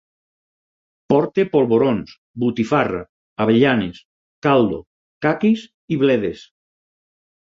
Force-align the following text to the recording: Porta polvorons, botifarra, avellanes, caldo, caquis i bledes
Porta 1.11 1.43
polvorons, 1.55 2.13
botifarra, 2.43 3.03
avellanes, 3.45 4.01
caldo, 4.47 4.81
caquis 5.27 5.67
i 5.97 6.01
bledes 6.05 6.43